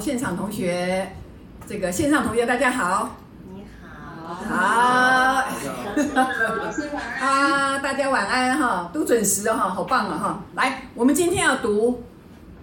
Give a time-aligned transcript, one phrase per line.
[0.00, 1.12] 现场同学，
[1.66, 3.16] 这个线上同学大家好。
[3.52, 4.34] 你好。
[4.34, 4.56] 好。
[7.20, 10.42] 啊， 大家晚安哈，都准时哈，好棒啊哈。
[10.54, 12.02] 来，我们今天要读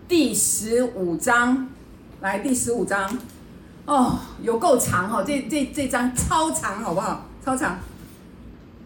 [0.08, 1.70] 第十五章，
[2.22, 3.08] 来第十五章。
[3.86, 7.24] 哦，有够长哈，这这这章超长，好不好？
[7.46, 7.78] 超长。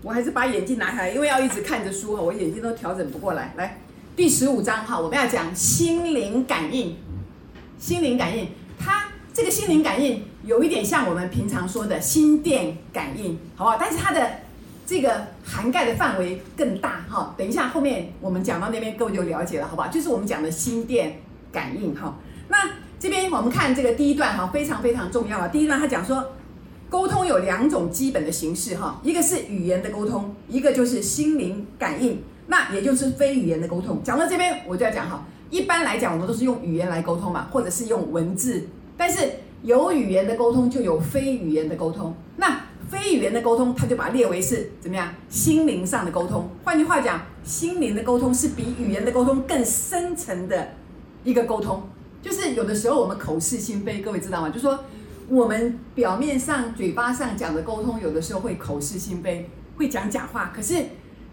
[0.02, 3.54] 我还是把眼镜拿下来，因为要一直看着书哈，我眼睛都调整不过来。
[3.56, 3.80] 来，
[4.14, 6.98] 第十五章哈，我们要讲心灵感应。
[7.82, 13.78] 心灵感应，它这个心灵感应有一点像我们平常说的心电感应，好不好？
[13.80, 14.34] 但是它的
[14.86, 17.34] 这个涵盖的范围更大哈。
[17.36, 19.88] 等一下后面我们讲到那边，各位就了解了，好不好？
[19.88, 21.18] 就是我们讲的心电
[21.52, 22.20] 感应哈。
[22.50, 25.48] 那这边我们看这个第一段哈，非常非常重要啊。
[25.48, 26.24] 第一段他讲说，
[26.88, 34.00] 沟通有两种基本的形式哈，一个是语言的沟通，一个就是心灵感应，那也就是非语言的沟通。
[34.04, 35.26] 讲到这边，我就要讲哈。
[35.52, 38.66] 一般来讲，我们都是用语言来沟通嘛，或者是用文字。
[38.98, 39.30] 但是
[39.64, 42.16] 有语言的沟通，就有非语言的沟通。
[42.38, 45.14] 那非语言的沟通，它就把它列为是怎么样？
[45.28, 46.50] 心灵上的沟通。
[46.64, 50.70] 换句话讲，心灵的沟通是比语言的沟通更深层的
[51.26, 51.84] 一个沟通。
[52.22, 54.50] 就是有的时候我们口是心非，各位知道吗？
[54.50, 54.80] 就说
[55.28, 60.54] 我们表面上嘴巴上讲的沟通，有的时候会口是心非，会讲假话。
[60.56, 60.76] 可是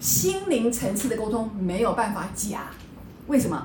[0.00, 2.70] 心灵层次的沟通没有办法假，
[3.28, 3.64] 为什么？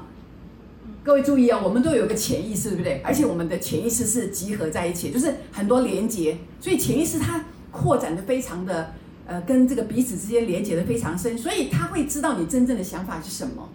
[1.04, 3.02] 各位注意啊、哦，我们都有个潜意识，对不对？
[3.04, 8.94] 而且我们的潜意识是集合在一起，就是很多连接，所以潜意识它扩展的非常的，
[9.26, 13.68] 呃，跟这个彼此之间连接的非常深，所以他会知道你真正的想法是什么，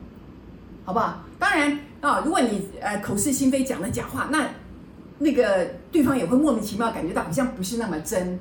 [0.87, 1.23] 好不好？
[1.39, 4.49] 当然啊、如果你呃口是心非讲的假话，那
[5.19, 8.41] 那个对方也会莫名其妙感觉到好像不是那么真，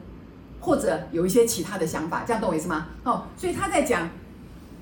[0.62, 2.88] 或者有一些其他的想法，这样懂我意思吗？
[3.04, 4.10] 哦，所以他在讲。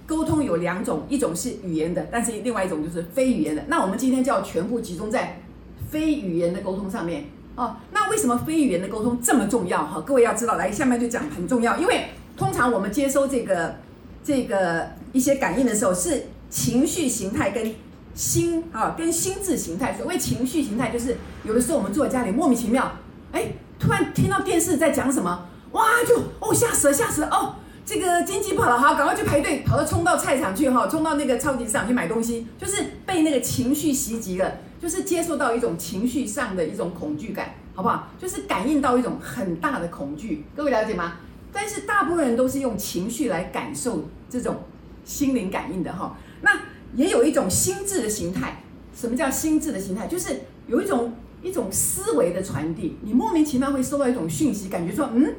[0.07, 3.63] 沟通有两种，一种是语言的，但是另外一种就是非语言的。
[3.67, 5.41] 那我们今天就要全部集中在
[5.89, 7.25] 非语言的沟通上面
[7.55, 7.75] 哦。
[7.91, 9.83] 那为什么非语言的沟通这么重要？
[9.83, 12.05] 哈，各位要知道，来下面就讲很重要，因为
[12.37, 13.75] 通常我们接收这个
[14.23, 17.73] 这个一些感应的时候，是情绪形态跟
[18.13, 19.95] 心啊跟心智形态。
[19.97, 22.91] 所谓情绪形态，就是有的时候我们坐在家里莫名其妙，
[23.31, 27.55] 哎，突然听到电视在讲什么，哇，就哦吓死了吓死了哦。
[27.85, 38.07] 这个经济不好了，好，赶快去排队，跑到冲到菜场去哈，冲到那个超级市场去买东西，就是被那个情绪袭击了，就是接受到一种情绪上的一种恐惧感，好不好？
[38.19, 41.17] 就是感应到一种很大的恐惧，各位了解吗？
[41.53, 44.63] 但是大部分人都是用情绪来感受这种
[45.05, 46.17] 心灵感应的哈。
[46.41, 46.51] 那
[46.95, 48.63] 也有一种心智的形态，
[48.99, 50.07] 什么叫心智的形态？
[50.07, 51.13] 就是有一种
[51.43, 55.35] 一种思维的传递，你莫名其妙会收到一种讯息，感觉说嗯。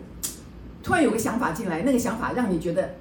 [0.86, 2.94] 突然有个想法进来，那个想法让你觉得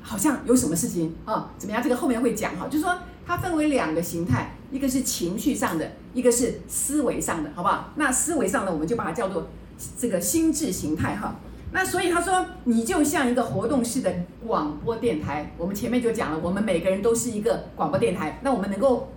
[0.00, 1.48] 好像有什么事情啊、哦？
[1.58, 1.82] 怎么样？
[1.82, 7.92] 这个后面会讲哈，就是说它分为两个形态，一个是情绪上的，一个是思维上的，好不好？
[7.96, 9.48] 那思维上的我们就把它叫做
[9.98, 11.34] 这个心智形态哈。
[11.72, 14.14] 那所以他说，你就像一个活动式的
[14.46, 19.08] 广播电台，我们前面就讲了，我们每个人都是一个广播电台，那我们能够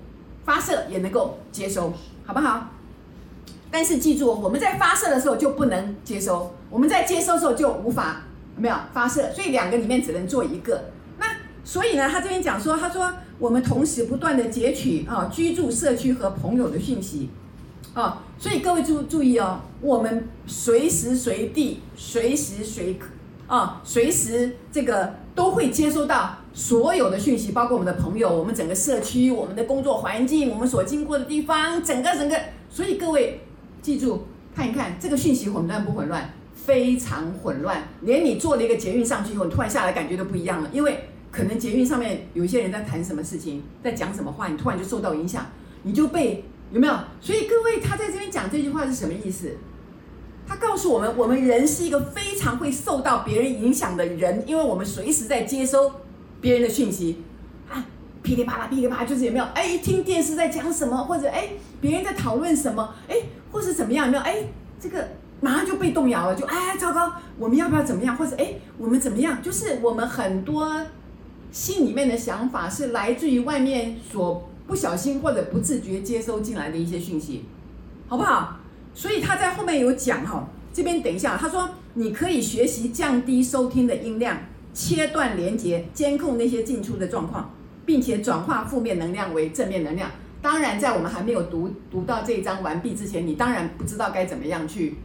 [0.43, 1.93] 发射也能够接收，
[2.25, 2.71] 好不好？
[3.73, 8.21] 但是记住，我们在发射的时候就不能接收，我们在接收的时候就无法
[8.55, 10.91] 有没有发射，所以两个里面只能做一个。
[11.17, 11.25] 那
[11.63, 17.31] 所以呢，他这边讲说，他说我们同时不断的截取啊居住社区和朋友的讯息
[17.95, 23.07] 啊，所以各位注注意哦，我们随时随地、随时随刻
[23.47, 33.41] 啊，随时这个都会接收到所有的讯息，包括我们的朋友、我们整个社区、我们的工作环境、我们所经过的地方，整个整个，所以各位。
[33.83, 36.33] 记住，看一看这个讯息混乱不混乱？
[36.55, 40.69] 非常混乱，连你坐了一个捷运上去以后，你突然下来感觉都不一样了。
[40.71, 45.45] 因为可能捷运上面有一些人在谈什么事情，在讲什么话，你突然就受到影响，
[45.81, 46.93] 你就被有没有？
[47.19, 49.57] 所以各位，他在这边讲这句话是什么意思？
[50.47, 55.91] 他告诉我们，我们人是一个非常会受到别人影响的人，因为我们随时在接收
[56.39, 57.23] 别人的讯息
[57.69, 57.85] 啊。
[58.21, 59.43] 噼里啪啦，噼里啪啦，就是有没有？
[59.53, 61.49] 哎，一听电视在讲什么，或者哎，
[61.81, 62.95] 别人在讨论什么？
[63.09, 63.17] 哎，
[63.53, 64.07] 或是怎么样？
[64.07, 64.23] 有没有？
[64.23, 64.37] 哎，
[64.81, 65.07] 这个
[65.39, 68.17] 马上就被动摇了，就哎，糟糕，我们要不要怎么样？
[68.17, 69.41] 或者哎，我们怎么样？
[69.41, 70.81] 就是我们很多
[71.51, 77.45] 心里面的想法是来自于外面所不小心或者不自觉接收进来的一些讯息，
[78.07, 78.57] 好不好？
[78.93, 84.37] 所以他在后面有讲哈，这边等一下，他说你可以学习降低收听的音量，
[84.73, 87.49] 切断连接，监控那些进出的状况。
[87.85, 90.09] 并且转化负面能量为正面能量。
[90.43, 94.97] 当然，在我们还没有读读到这一章完毕之前，你当然不知道该怎么样去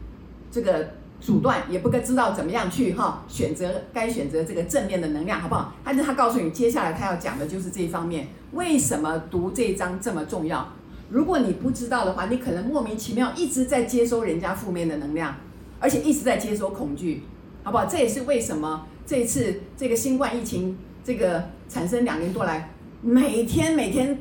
[0.50, 5.72] 这个阻断，也不该知道怎么样去哈选择该选择这个正面的能量，好不好？
[5.84, 8.26] 但是他告诉你，接下来他要讲的就是这一方面。
[8.52, 10.66] 为什么读这一章这么重要？
[11.08, 15.36] 如果你不知道的话，你可能莫名其妙一直在接收人家负面的能量，
[15.78, 17.22] 而且一直在接收恐惧，
[17.62, 17.84] 好不好？
[17.86, 24.18] 这也是为什么这一次这个新冠疫情这个产生两年多来，每天每天，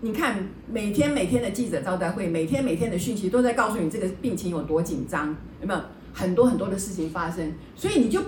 [0.00, 5.80] 你看每天每天的记者招待会，每天每天的讯息都在告诉你这个病情有多紧张，有没有
[6.12, 7.52] 很多很多的事情发生？
[7.74, 8.22] 所以你就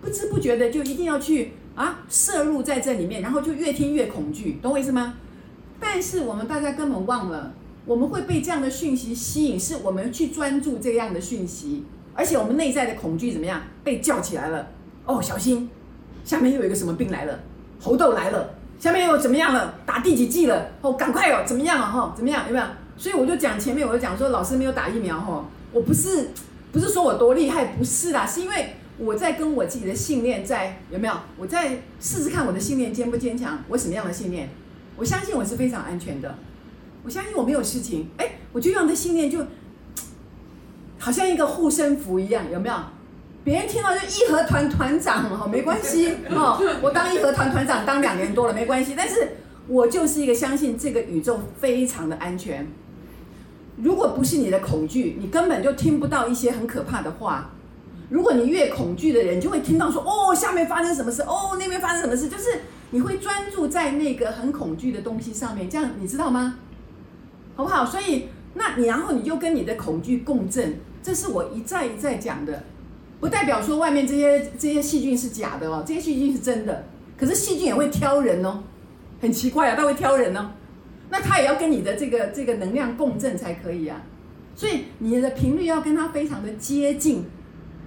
[0.00, 5.14] 不知不觉的就一定要去啊摄入在这里面，然后就越听越恐惧，懂我意思吗？
[5.78, 7.52] 但是我们大家根本忘了，
[7.84, 11.84] 我们会被这样的讯息吸引，是我们去专注这样的讯息，
[12.14, 14.70] 而且我们内在的恐惧怎么样被叫起来了？
[15.04, 15.68] 哦，小心，
[16.24, 17.38] 下面又有一个什么病来了，
[17.78, 18.54] 猴痘来了，
[18.84, 19.76] 下面又怎么样了？
[19.86, 20.72] 打第几剂了？
[20.82, 21.90] 哦，赶快哦，怎么样啊？
[21.90, 22.46] 哈，怎么样？
[22.46, 22.66] 有没有？
[22.98, 25.42] 所以我就讲前面，我就讲说，老师没有打疫苗哈，
[25.72, 26.28] 我不是
[26.70, 31.14] 不是说我多厉害，不是啦，是因为我在跟我自己的信念在有没有？
[31.38, 33.58] 我在试试看我的信念坚不坚强？
[33.68, 34.50] 我什么样的信念？
[34.96, 36.34] 我相信我是非常安全的，
[37.04, 38.10] 我相信我没有事情。
[38.18, 39.46] 哎，我就用这信念，就
[40.98, 42.74] 好像一个护身符一样，有没有？
[43.44, 46.58] 别人听到就义和团团长哈，没关系 哦。
[46.82, 48.94] 我当义和团团长当两年多了，没关系。
[48.96, 49.36] 但是
[49.68, 52.66] 我就是一个相信这个宇宙非常的安全。
[53.76, 57.50] 如果不是你的恐惧，你根本就听不到一些很可怕的话。
[58.08, 61.22] 如果你越恐惧的人，就会听到说哦，下面发生什么事？
[61.22, 62.28] 哦，那边发生什么事？
[62.28, 62.60] 就是。
[62.90, 66.58] 你会专注在那个很恐惧的东西上面，这样你知道吗？
[67.56, 67.84] 好不好？
[67.84, 72.62] 所以，那你然后你就跟你的恐惧共振，这是我一再一再讲的，
[73.24, 76.84] 不代表说外面这些这些细菌是假的哦，这些细菌是真的。
[77.16, 78.62] 可是细菌也会挑人哦，
[79.18, 80.50] 很奇怪啊，它会挑人哦，
[81.08, 84.02] 那它也要跟你的这个这个能量共振才可以啊。
[84.54, 87.24] 所以你的频率要跟它非常的接近，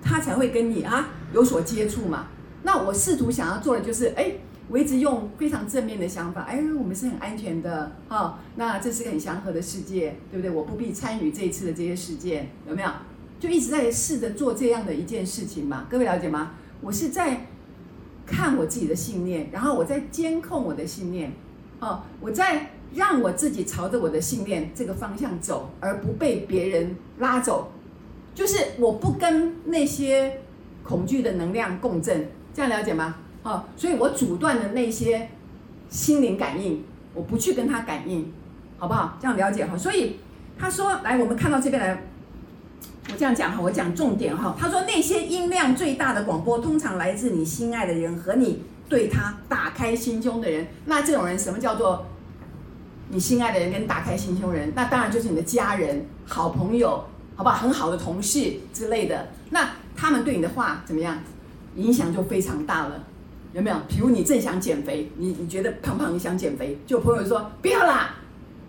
[0.02, 2.30] 它才会跟你啊有所接触嘛。
[2.64, 4.32] 那我试图想要做的就是，哎。
[4.70, 10.52] 我一直用非常正面的想法，哎，我们是很安全的，哈、哦，那这是个很祥和的世界，对不对？
[10.52, 12.90] 我不必参与这一次的这些事件，有没有？
[13.40, 16.52] 就一直在试着做这样的一件事情嘛，各位了解吗？
[16.82, 17.46] 我是在
[18.26, 21.32] 看我自己的信念，然后我在监控我的信念，
[21.80, 27.72] 哦，我在让我自己朝着我的信念这个方向走，而不被别人拉走，
[28.34, 30.42] 就是我不跟那些
[30.84, 33.16] 恐惧的能量共振，这样了解吗？
[33.44, 35.30] 哦，所以我阻断了那些
[35.90, 36.84] 心灵感应，
[37.14, 38.32] 我不去跟他感应，
[38.78, 39.18] 好不好？
[39.22, 39.78] 这样了解哈。
[39.78, 40.18] 所以
[40.58, 42.04] 他说，来，我们看到这边来，
[43.10, 44.56] 我这样讲哈，我讲重点哈。
[44.60, 50.68] 他说，那些音量最大的广播，通常来自你心爱的人和你对他打开心胸的人。
[50.86, 52.06] 那这种人，什么叫做
[53.10, 54.72] 你心爱的人跟打开心胸人？
[54.76, 57.04] 那当然就是你的家人、好朋友，
[57.36, 57.56] 好不好？
[57.56, 59.28] 很好的同事之类的。
[59.50, 61.18] 那他们对你的话怎么样？
[61.76, 63.04] 影响就非常大了。
[63.54, 63.78] 有没有？
[63.88, 68.16] 比如你正想减肥，你你觉得胖胖，你想减肥，就朋友说不要啦，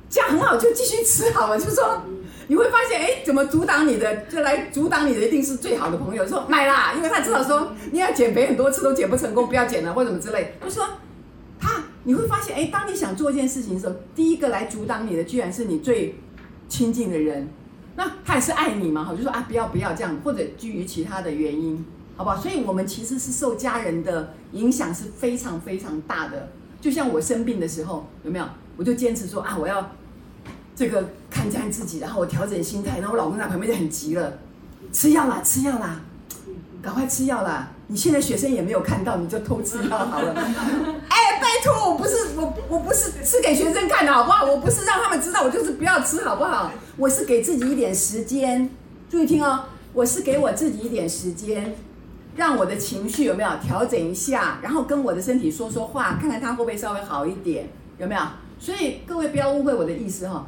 [0.09, 1.59] 这样很好，就继续吃好了。
[1.59, 2.01] 就说
[2.49, 6.27] 你会发现，哎，怎么阻挡你的，就来阻挡你的一定是最好的朋友。
[6.27, 10.55] 说买啦，因为他知道说你要减肥很多次都减不成功，不要减了或者什么之类。
[10.65, 10.85] 就说
[11.61, 16.19] 他你会发现，哎，当你想做一件事情的时候，第一个来阻挡你的，居然是你最
[16.69, 17.49] 亲近的人。
[17.95, 19.05] 那他也是爱你嘛？
[19.05, 21.85] 好，就说啊，不要不要这样，或者基于其他的原因。
[22.17, 22.37] 好不好？
[22.37, 26.49] 所以，我们其实是受家人的影响是非常非常大的。
[26.81, 28.45] 就像我生病的时候，有没有？
[28.77, 29.93] 我就坚持说啊，我要
[30.79, 33.01] 这个看看自己，然后我调整心态。
[33.01, 34.33] 然后我老公在旁边就很急了，
[34.93, 36.01] 吃药啦，吃药啦，
[36.81, 37.69] 赶快吃药啦！
[37.89, 40.33] 你现在学生也没有看到，你就偷吃药好了。
[41.11, 44.45] 哎，拜托，我不是我我不是吃给学生看的好不好？
[44.47, 46.71] 我不是让他们知道，我就是不要吃好不好？
[46.97, 48.71] 我是给自己一点时间，
[49.11, 51.75] 注意听哦，我是给我自己一点时间。
[52.37, 57.69] 让我的情绪有没有调整一下，然后跟我的身体说说话，看看它会不会稍微好一点，
[57.99, 58.21] 有没有？
[58.61, 60.47] 所以各位不要误会我的意思哈。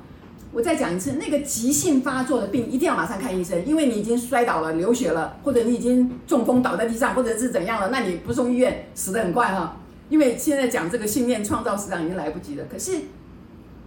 [0.52, 9.76] 我再讲一次，那个急性发作的病一定要马上看医生，因为你已经摔倒了、流血了，或者你已经中风倒在地上，或者是怎样了，那你不送医院死得很快哈。
[10.08, 12.64] 因为现在讲这个信念创造实际上已经来不及了。
[12.70, 12.92] 可是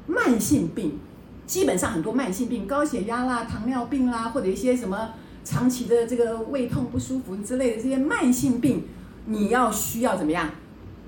[0.07, 0.99] 慢性病，
[1.45, 5.09] 基本上很多慢性病，高血压啦、糖尿病啦，或者一些什么。
[5.45, 8.85] 长期的这个胃痛不舒服之类的这些慢性病，
[9.25, 10.49] 你要需要怎么样？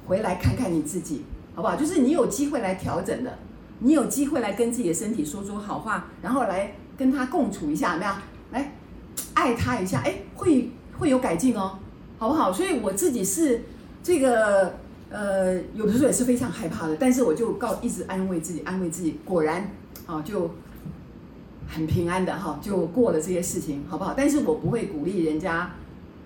[0.05, 1.77] 回来看看你自己，好不好？
[1.77, 3.39] 就是你有机会来调整的，
[3.79, 8.21] 你有机会来跟自己的身体说说好话，然后来跟他共处一下，怎么样？
[8.51, 8.73] 来
[9.33, 11.77] 爱他一下，哎，会会有改进哦，
[12.17, 12.51] 好不好？
[12.51, 13.63] 所以我自己是
[14.01, 14.73] 这个
[15.09, 19.71] 呃，有的时候也是非常害怕的，但是我就告一直安慰自己，安慰自己，果然
[20.05, 20.51] 啊就。
[21.67, 24.13] 很平安的哈，就过了这些事情，好不好？
[24.15, 25.73] 但是我不会鼓励人家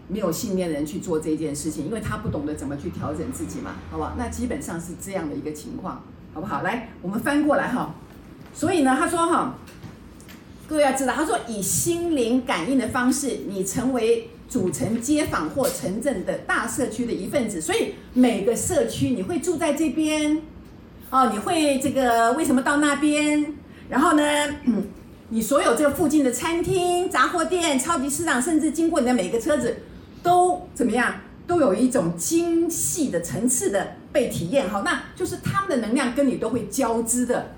[0.09, 4.15] 没有信念的人去做这件事情，因为他不懂得怎么去调整自己嘛，好不好？
[4.17, 6.61] 那基本上是这样的一个情况，好不好？
[6.61, 7.93] 来，我们翻过来哈，
[8.53, 9.55] 所以呢，他说哈，
[10.67, 17.59] 各位要知道，他说以心灵感应的方式，你成为组成街坊或城镇的大社区的一份子。
[17.59, 20.41] 所以每个社区你会住在这边，
[21.09, 23.53] 哦，你会这个为什么到那边？
[23.89, 24.23] 然后呢，
[25.29, 29.77] 你所有这个附近的餐厅、杂货店、超级市场，甚至经过你的每个车子，
[30.21, 31.15] 都怎么样？
[31.47, 34.69] 都有一种精细的层次的被体验。
[34.69, 37.51] 好，那就是他们的能量跟你都会交织的。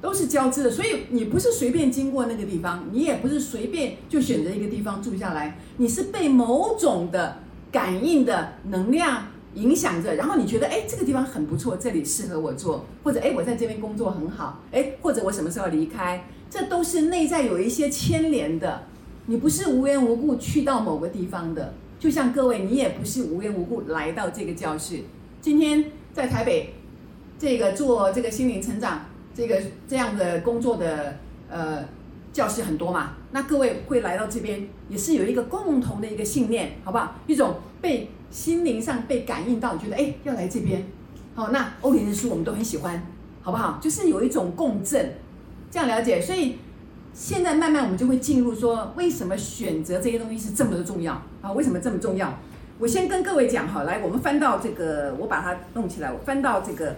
[0.00, 7.38] 都是交织的，所以你不是随便经过那个地方，你也不是随便就选择一个地方住下来，你是被某种的
[7.72, 18.84] 感应的能量影响着，然后你觉得，哎，这个地方很不错，这里适合我做，或者，哎，我在这边工作很好，哎，或者我什么时候离开，这都是内在有一些牵连的，
[19.26, 25.00] 你不是无缘无故去到某个地方的，就像各位，你也不是无缘无故来到这个教室，
[25.40, 26.74] 今天在台北，
[27.38, 29.06] 这个做这个心灵成长。
[29.34, 31.16] 这个这样的工作的
[31.48, 31.84] 呃
[32.32, 37.14] 教室很多嘛，那各位会来到这边，也是有一个共同的一个信念，好不好？
[37.28, 40.84] 一种被心灵上被感应到，觉得哎要来这边，
[41.36, 43.00] 好，那欧林的书我们都很喜欢，
[43.40, 43.78] 好不好？
[43.80, 45.14] 就是有一种共振，
[45.70, 46.20] 这样了解。
[46.20, 46.56] 所以
[47.14, 51.52] 现在慢慢我们就会进入说，为什么选择这些东西是这么的重要啊？
[51.52, 52.36] 为什么这么重要？
[52.78, 56.94] 我先跟各位讲哈，来，我们翻到这个，我把它弄起来，我翻到这个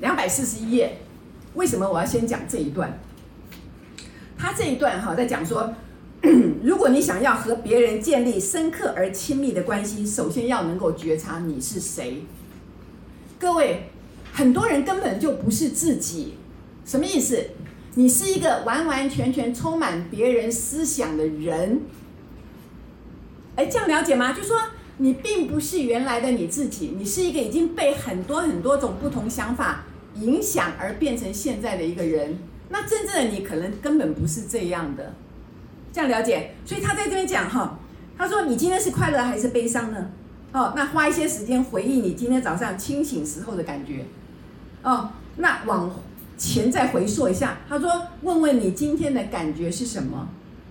[0.00, 0.98] 两百四十一页。
[1.54, 2.98] 为什么我要先讲这一段？
[4.36, 5.72] 他这一段哈，在讲说，
[6.64, 12.24] 如果你想要和别人建立深刻而亲密的关系，首先要能够觉察你是谁。
[13.38, 13.90] 各位，
[14.32, 16.34] 很多人根本就不是自己，
[16.84, 17.50] 什么意思？
[17.94, 21.80] 你是一个完完全全充满别人思想的人。
[23.54, 24.32] 哎，这样了解吗？
[24.32, 24.58] 就说
[25.00, 29.84] 你并不是原来的你自己，你是一个已经被很多很多种不同想法。
[30.16, 32.36] 影响而变成现在的一个人，
[32.68, 35.14] 那真正的你可能根本不是这样的，
[35.92, 36.50] 这样了解？
[36.66, 37.78] 所以他在这边讲哈，
[38.18, 40.10] 他说你今天是快乐还是悲伤呢？
[40.52, 44.04] 哦，那花一些时间回忆你今天早上清醒时候的感觉，
[44.82, 45.88] 哦，那往
[46.36, 50.28] 前再回溯一下，他说问问你今天的感觉是什么？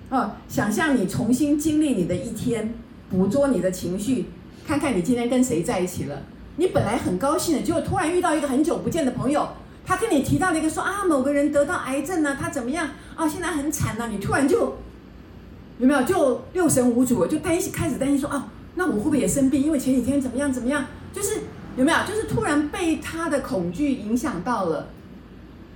[0.10, 2.74] 哦，想象你重新经历你的一天，
[3.10, 4.26] 捕捉你的情绪，
[4.66, 6.22] 看看你今天跟谁在一起了。
[6.58, 9.48] 你本来很高兴的，结果突然遇到一个很久不见的朋友，
[9.86, 13.28] 他跟你提到了一个说啊，某个人得到癌症了，他怎么样啊？
[13.28, 14.76] 现在很惨了，你突然就
[15.80, 19.64] 有没有就六神无主，就担心开始担心说啊，那我会不会也生病？
[19.64, 21.42] 因为前几天怎么样怎么样，就是
[21.78, 24.90] 有没有就是突然被他的恐惧影响到了，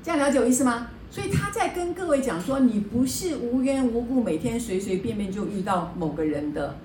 [0.03, 0.87] 这样了解我意思吗？
[1.09, 6.75] 所以他在跟各位讲说，你不是无缘无故每天随随便便就遇到某个人的，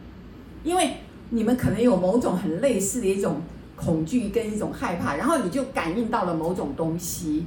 [0.65, 0.99] 因为
[1.31, 3.41] 你们可能有某种很类似的一种。
[3.81, 7.47] 恐惧跟一种害怕，然后你就感应到了某种东西，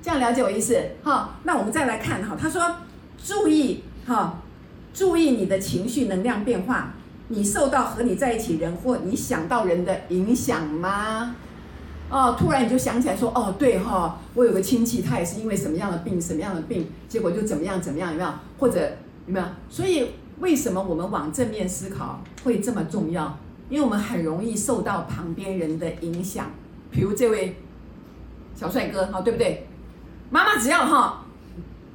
[0.00, 0.82] 这样了解我意思？
[1.02, 2.76] 好，那我们再来看哈，他说
[3.22, 4.42] 注意哈，
[4.94, 6.94] 注意你的情绪能量变化，
[7.28, 11.36] 你受到和你在一起人或你想到人的影响吗？
[12.08, 18.30] 哦，突然你就想起来说，哦，对哈，我有个亲戚，他也是因为什么样的病，什么样的病，结果就怎么样怎么样，有没有？
[18.58, 18.80] 或者
[19.26, 19.44] 有没有？
[19.68, 23.38] 所以为什么我们往正面思考会这么重要？
[23.70, 26.50] 因为我们很容易受到旁边人的影响，
[26.90, 27.56] 比如这位
[28.54, 29.66] 小帅哥，哈，对不对？
[30.30, 31.24] 妈妈只要哈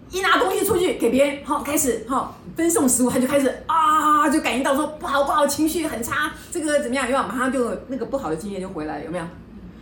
[0.09, 7.05] 一拿东西出去给别人，好开始哈分送食物，他就开始啊，就感应到说不好不好，情绪很差，这个怎么样？
[7.05, 7.27] 有没有？
[7.27, 9.25] 马上就那个不好的经验就回来了，有没有？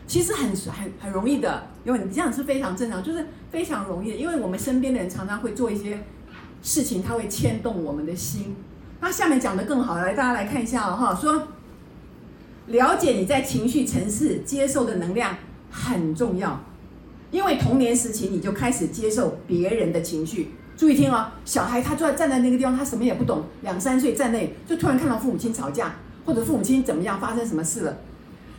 [0.07, 6.03] 其实很很很容易的，因为你这样是非常正常，就是非常容易的，因为我们身边的人常常会做一些
[6.65, 8.55] 事情，它会牵动我们的心。
[8.99, 11.47] 那下面讲的更好，来大家来看一下哦，哈，说。
[12.67, 15.37] 了解你在情绪层次接受的能量
[15.69, 16.59] 很重要，
[17.29, 20.55] 因为童年时期你就开始接受别人的情绪。
[20.75, 25.93] 注意听哦，小孩他就站在那个地方，他什么也不懂，两三岁在那里，就突然看到父母亲吵架，
[26.25, 27.95] 或者父母亲怎么样，发生什么事了。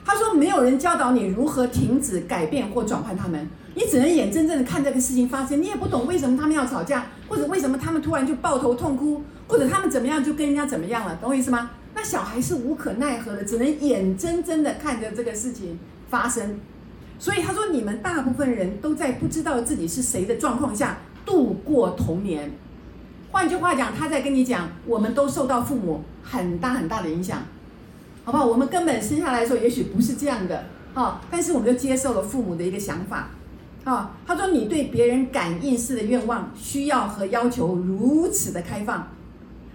[0.04, 11.72] 他说没有人教导你如何停止、改变或转换他们，你只能眼睁睁的看这个事情发生，你也不懂为什么他们要吵架，或者为什么他们突然就抱头痛哭，或者他们怎么样就跟人家怎么样了，懂我意思吗？
[11.94, 15.78] 那小孩是无可奈何的，只能眼睁睁的看着这个事情
[16.08, 16.58] 发生。
[17.18, 22.50] 所以他说，你们大部分人都在不知道自己是谁的状况下度过童年。
[23.30, 27.42] 换句话讲，他在跟你讲，我们都受到父母很大很大的影响，
[28.24, 28.46] 好不好？
[28.46, 30.64] 我们根本生下来的时候也许不是这样的，
[30.94, 33.30] 啊，但是我们就接受了父母的一个想法，
[33.86, 39.06] 啊，他说你对别人感应式的愿望、需要和要求如此的开放。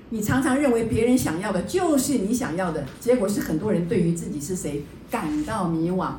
[0.09, 6.09] 你常常认为别人想要的就是你想要的，结果是很多人对于自己是谁感到迷惘。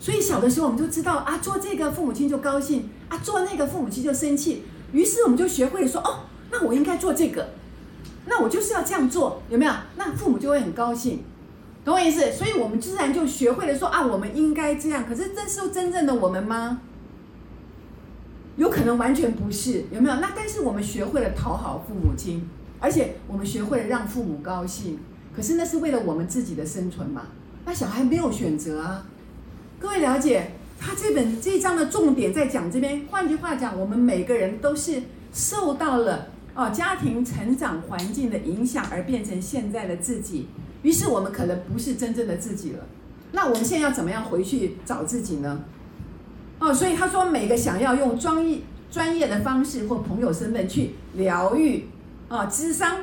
[0.00, 4.62] 所以小的时候我们就知道啊，做这个父母亲就高兴啊，做那个父母亲就生气。
[4.92, 6.20] 于是我们就学会了说哦，
[6.50, 7.50] 那我应该做这个，
[8.24, 9.72] 那我就是要这样做，有没有？
[9.98, 11.22] 那父母就会很高兴，
[11.84, 12.32] 懂我意思？
[12.32, 15.04] 所以我们自然就学会了说啊，我们应该这样。
[15.06, 16.80] 可是这是真正的我们吗？
[18.58, 20.16] 有可能完全不是，有没有？
[20.16, 22.46] 那但是我们学会了讨好父母亲，
[22.80, 24.98] 而且我们学会了让父母高兴。
[25.34, 27.22] 可是那是为了我们自己的生存嘛？
[27.64, 29.06] 那小孩没有选择啊。
[29.78, 30.50] 各位了解？
[30.80, 40.48] 他这本这一章的重点在讲这边，换句话讲，我们每个人都是受到了哦家庭成长环境的影响而变成现在的自己，
[40.82, 42.86] 于是我们可能不是真正的自己了。
[43.30, 45.60] 那我们现在要怎么样回去找自己呢？
[46.58, 48.58] 哦，所以他说，每个想要用专业
[48.90, 51.84] 专业的方式或朋友身份去疗愈
[52.28, 52.98] 啊、咨商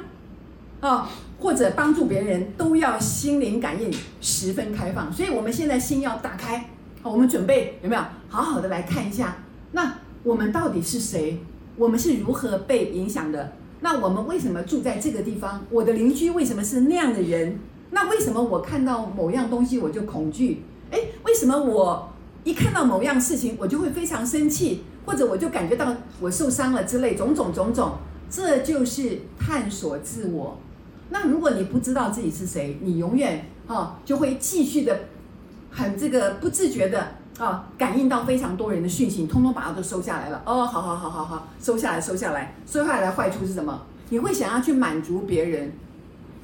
[0.81, 1.09] 啊，
[1.39, 5.11] 或者帮助别人，都要心灵感应十分开放。
[5.11, 6.69] 所以我们现在心要打开。
[7.01, 9.37] 我们准备有没有好好的来看一下？
[9.73, 11.37] 那我们到底是谁？
[11.77, 13.53] 我们是如何被影响的？
[13.81, 15.63] 那我们为什么住在这个地方？
[15.69, 17.59] 我的邻居为什么是那样的人？
[17.91, 20.63] 那为什么我看到某样东西我就恐惧？
[20.89, 22.09] 诶，为什么我
[22.45, 27.97] 一看到某样事情我就会非常生气，或者我就感觉到我受伤了之类种种种种？
[28.29, 30.57] 这就是探索自我。
[31.09, 34.97] 那如果你不知道自己是谁，你永远啊就会继续的。
[35.71, 37.05] 很这个不自觉的
[37.37, 40.41] 啊，感应到非常多人的讯息，通通把它都收下来了。
[40.45, 43.81] 哦，好好好好好，收下来收下来，收下来的坏处是什么？
[44.09, 45.73] 你会想要去满足别人，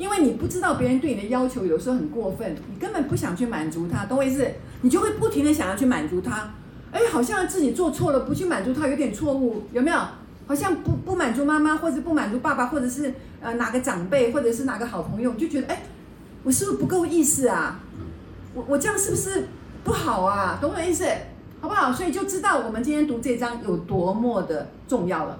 [0.01, 4.47] 因为你不知道别人对你的要求有时候很过分，你根本不想去满足他，懂我意思？
[4.81, 6.51] 你就会不停的想要去满足他。
[6.91, 9.97] 哎，好像自己做错了，不去满足他有点错误，有没有？
[10.47, 15.83] 好像不不满足妈妈，或者不满足爸爸，或者是呃哪个长辈，或者是哪个好朋友，就觉得哎，
[16.43, 17.79] 我是不是不够意思啊？
[18.55, 19.47] 我我这样是不是
[19.83, 20.57] 不好啊？
[20.59, 21.05] 懂我意思，
[21.61, 21.93] 好不好？
[21.93, 25.39] 所以就知道我们今天读这章有多么的重要了。